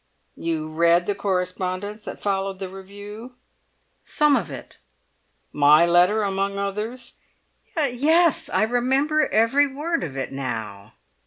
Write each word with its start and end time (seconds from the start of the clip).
"You 0.35 0.67
read 0.67 1.05
the 1.05 1.13
correspondence 1.13 2.05
that 2.05 2.19
followed 2.19 2.57
the 2.57 2.69
review?" 2.69 3.35
"Some 4.03 4.35
of 4.35 4.49
it." 4.49 4.79
"My 5.53 5.85
letter 5.85 6.23
among 6.23 6.57
others?" 6.57 7.19
"Yes! 7.77 8.49
I 8.49 8.63
remember 8.63 9.27
every 9.31 9.71
word 9.71 10.03
of 10.03 10.17
it 10.17 10.31
now." 10.31 10.93